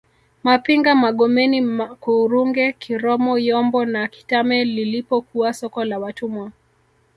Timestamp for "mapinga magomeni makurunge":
0.45-2.65